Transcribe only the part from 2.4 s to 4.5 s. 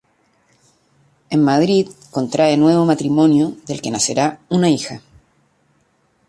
nuevo matrimonio, del que nacerá